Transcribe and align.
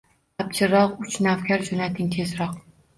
Abjirroq 0.43 0.97
uch 1.05 1.19
navkar 1.27 1.67
jo’nating 1.71 2.13
tezroq 2.21 2.63